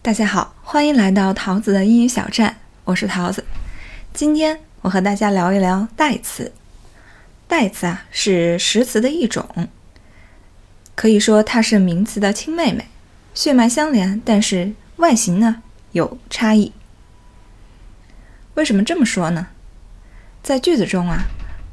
[0.00, 3.44] 大家好，欢迎来到桃子的英语小站，我是桃子。
[4.14, 6.52] 今天我和大家聊一聊代词。
[7.48, 9.68] 代词啊是实词的一种，
[10.94, 12.86] 可以说它是名词的亲妹妹，
[13.34, 16.72] 血脉相连，但是外形呢有差异。
[18.54, 19.48] 为什么这么说呢？
[20.42, 21.24] 在句子中啊，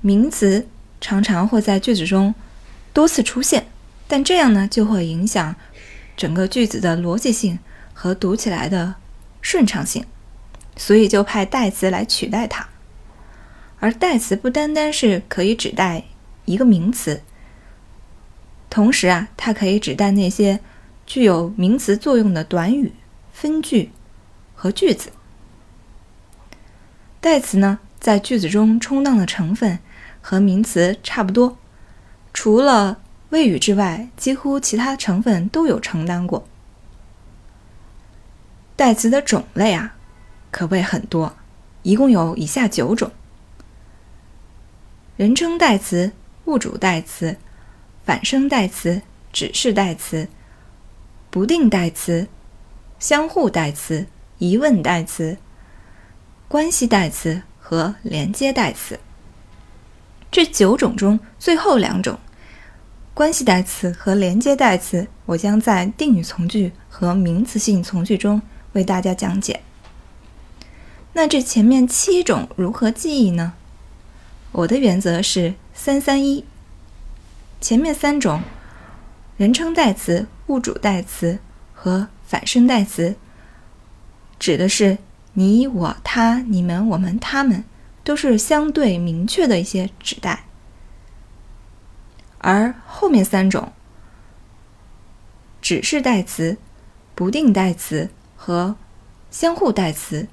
[0.00, 0.66] 名词
[0.98, 2.34] 常常会在句子中
[2.94, 3.66] 多次出现，
[4.08, 5.54] 但这样呢就会影响
[6.16, 7.58] 整个句子的逻辑性
[7.94, 8.96] 和读起来的
[9.40, 10.04] 顺畅性，
[10.76, 12.68] 所以就派代词来取代它。
[13.78, 16.04] 而代词不单单是可以指代
[16.44, 17.22] 一个名词，
[18.68, 20.60] 同时啊，它可以指代那些
[21.06, 22.92] 具有名词作用的短语、
[23.32, 23.90] 分句
[24.54, 25.10] 和句子。
[27.20, 29.78] 代词呢，在句子中充当的成分
[30.20, 31.56] 和名词差不多，
[32.32, 33.00] 除了
[33.30, 36.46] 谓语之外，几乎其他成分都有承担过。
[38.76, 39.94] 代词的种类啊，
[40.50, 41.32] 可谓很多，
[41.82, 43.12] 一共有以下九种。
[45.16, 46.10] 人称代词、
[46.46, 47.36] 物主代词、
[48.04, 50.28] 反声代词、指示代词、
[51.30, 52.26] 不定代词、
[52.98, 54.06] 相互代词、
[54.38, 55.36] 疑问代词、
[56.48, 58.98] 关系代词和连接代词。
[60.32, 62.18] 这九种中最后两种——
[63.14, 68.42] 关系代词和连接代词，我将在定语从句和名词性从句中
[68.74, 69.62] 为大家讲解。
[71.14, 73.54] 那这前面七种如何记忆呢？
[74.52, 76.44] 我的原则是三三一。
[77.60, 78.42] 前面三种
[79.36, 81.38] 人称代词、物主代词
[81.72, 83.16] 和反身代词，
[84.38, 84.98] 指的是
[85.32, 87.64] 你、我、他、你们、我们、他们，
[88.02, 90.44] 都是相对明确的一些指代。
[92.38, 93.72] 而后面三种
[95.62, 96.58] 指示代词、
[97.14, 98.76] 不定代词和
[99.30, 100.28] 相互代词，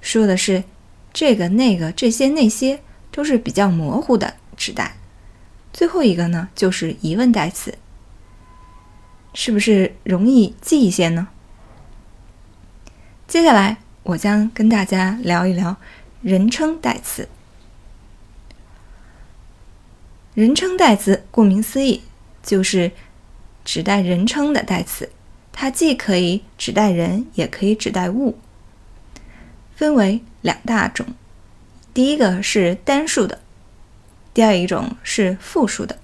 [0.00, 0.64] 说的是
[1.12, 2.80] 这个、那个、这些、那些。
[3.14, 4.96] 都是比较模糊的指代，
[5.72, 7.78] 最后一个呢就是疑问代词，
[9.34, 11.28] 是不是容易记一些呢？
[13.28, 15.76] 接下来我将跟大家聊一聊
[16.22, 17.28] 人称代词。
[20.34, 22.02] 人称代词顾名思义
[22.42, 22.90] 就是
[23.64, 25.12] 指代人称的代词，
[25.56, 28.36] 它既可以指代人，也可以指代物，
[29.74, 31.06] 分为两大种。
[31.94, 33.40] 第一个是单数的，
[34.34, 35.96] 第二一种是复数的。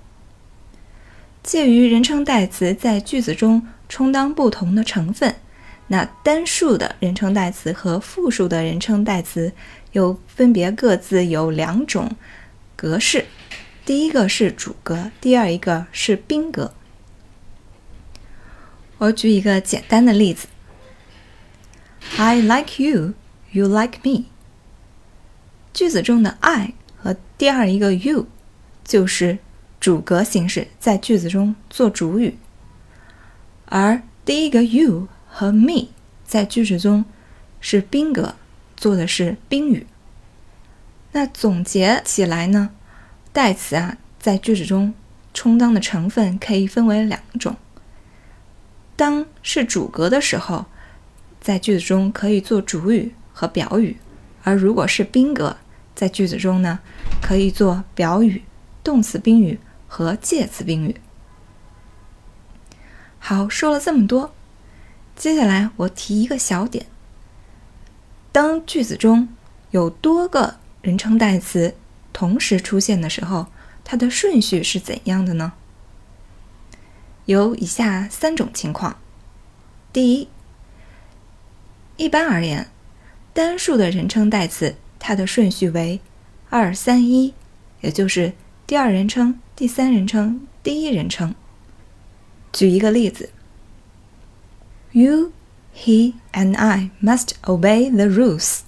[1.42, 5.34] 介于人称代词在句子中充当不同的成分，
[5.88, 9.52] 那单数的人称代词和复数的人称代词
[9.92, 12.16] 又分别各自有两种
[12.76, 13.26] 格式，
[13.84, 16.72] 第一个是主格，第二一个是宾格。
[19.00, 20.46] 我举一个简单的例子
[22.18, 23.14] ：I like you,
[23.50, 24.24] you like me。
[25.72, 28.26] 句子中的 I 和第二一个 you
[28.84, 29.38] 就是
[29.80, 32.36] 主格形式，在句子中做主语，
[33.64, 35.88] 而第一个 you 和 me
[36.26, 37.06] 在句子中
[37.58, 38.34] 是宾格，
[38.76, 39.86] 做的是宾语。
[41.12, 42.68] 那总结起来呢，
[43.32, 44.92] 代词啊在句子中
[45.32, 47.56] 充当的成分可以分为两种：
[49.00, 50.66] 当是主格的时候，
[51.40, 53.96] 在句子中可以做主语和表语。
[54.42, 55.56] 而如果是宾格，
[55.94, 56.80] 在句子中呢，
[57.22, 58.42] 可以做表语、
[58.84, 61.00] 动词宾语和介词宾语。
[63.18, 64.34] 好，说了这么多，
[65.16, 66.84] 接下来我提一个小点：
[68.30, 69.30] 当句子中
[69.70, 71.74] 有多个人称代词
[72.12, 73.46] 同时出现的时候，
[73.82, 75.54] 它的顺序是怎样的呢？
[77.26, 78.98] 有以下三种情况：
[79.92, 80.28] 第一，
[81.97, 82.69] 一般而言。
[83.32, 86.00] 单数的人称代词，它的顺序为
[86.48, 87.32] 二三一，
[87.80, 88.32] 也就是
[88.66, 91.34] 第二人称、第三人称、第一人称。
[92.53, 93.30] 举一个例子
[94.91, 95.30] ：You,
[95.72, 98.62] he, and I must obey the rules。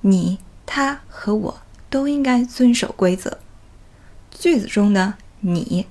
[0.00, 1.60] 你、他和我
[1.90, 3.38] 都应该遵守规则。
[4.30, 5.86] 句子中的你、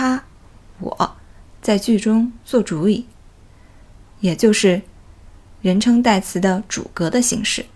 [0.00, 0.24] 他、
[0.78, 1.16] 我
[1.60, 3.04] 在句中做主语，
[4.20, 4.80] 也就是。
[5.60, 7.66] 人称代词的主格的形式，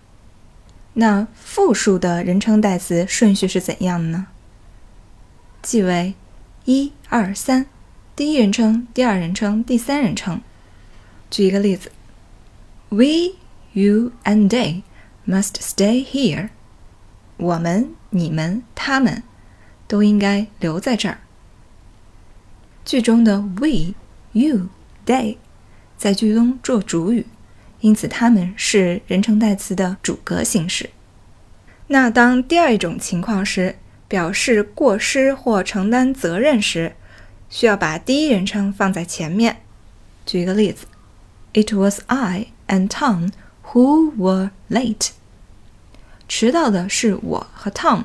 [0.93, 4.25] 那复数的人称代词顺序是怎样的呢？
[5.61, 6.15] 即为
[6.63, 7.67] 一二三，
[8.15, 10.41] 第一人称、第二人称、第三人称。
[11.29, 11.91] 举一个例子
[12.89, 13.35] ：We,
[13.73, 14.81] you, and they
[15.27, 16.49] must stay here。
[17.37, 19.21] 我们、你们、他们
[19.87, 21.19] 都应该留在这儿。
[22.85, 23.95] 句中的 we,
[24.33, 24.69] you,
[25.05, 25.37] they。
[25.97, 27.25] 在句中做主语，
[27.79, 30.91] 因此它们是人称代词的主格形式。
[31.87, 33.77] 那当第二种情况时
[34.07, 36.95] 表示过失或承担责任时，
[37.49, 39.61] 需要把第一人称放在前面。
[40.25, 40.85] 举一个例子
[41.53, 43.31] ：It was I and Tom
[43.71, 45.09] who were late。
[46.27, 48.03] 迟到的是我和 Tom。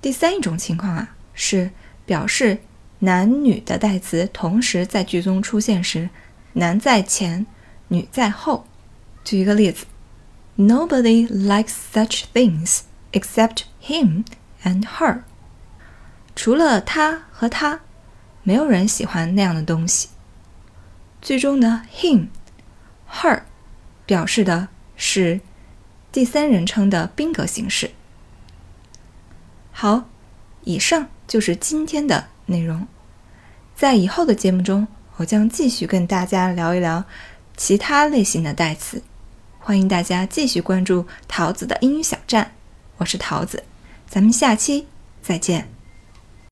[0.00, 1.70] 第三一种情况啊，是
[2.06, 2.58] 表示
[3.00, 6.08] 男女的代词同时在句中出现时，
[6.54, 7.46] 男在前，
[7.88, 8.66] 女在后。
[9.22, 9.86] 举一个例子
[10.56, 12.80] ：Nobody likes such things
[13.12, 14.24] except him
[14.62, 15.22] and her。
[16.36, 17.80] 除了他和他，
[18.42, 20.08] 没有人喜欢那样的东西。
[21.20, 22.26] 句中的 him、
[23.10, 23.42] her
[24.04, 25.40] 表示的是
[26.12, 27.92] 第三人称的宾格形式。
[29.72, 30.08] 好，
[30.64, 32.86] 以上就是今天的内容。
[33.74, 34.86] 在以后的节目中，
[35.16, 37.04] 我将继续跟大家聊一聊
[37.56, 39.02] 其他类型的代词。
[39.58, 42.52] 欢迎大家继续关注桃子的英语小站，
[42.98, 43.64] 我是桃子，
[44.06, 44.86] 咱们下期
[45.22, 45.73] 再见。